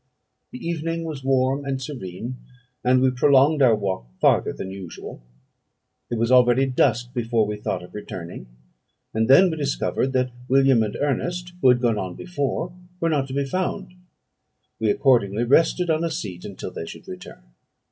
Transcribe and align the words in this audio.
The 0.51 0.57
evening 0.67 1.03
was 1.03 1.23
warm 1.23 1.63
and 1.63 1.79
serene, 1.79 2.37
and 2.83 3.01
we 3.01 3.11
prolonged 3.11 3.61
our 3.61 3.75
walk 3.75 4.07
farther 4.19 4.51
than 4.51 4.71
usual. 4.71 5.21
It 6.09 6.17
was 6.17 6.31
already 6.31 6.65
dusk 6.65 7.13
before 7.13 7.45
we 7.45 7.55
thought 7.55 7.83
of 7.83 7.93
returning; 7.93 8.47
and 9.13 9.27
then 9.27 9.51
we 9.51 9.57
discovered 9.57 10.11
that 10.13 10.31
William 10.49 10.81
and 10.81 10.95
Ernest, 10.99 11.53
who 11.61 11.69
had 11.69 11.81
gone 11.81 11.99
on 11.99 12.15
before, 12.15 12.73
were 12.99 13.09
not 13.09 13.27
to 13.27 13.33
be 13.35 13.45
found. 13.45 13.93
We 14.79 14.89
accordingly 14.89 15.43
rested 15.43 15.91
on 15.91 16.03
a 16.03 16.09
seat 16.09 16.45
until 16.45 16.71
they 16.71 16.87
should 16.87 17.07
return. 17.07 17.43